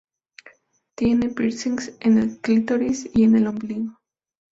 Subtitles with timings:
[0.95, 3.99] Tiene piercings en el clítoris y en el ombligo.